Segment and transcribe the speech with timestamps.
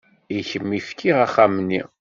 [0.37, 1.81] I kemm i fkiɣ axxam-nni.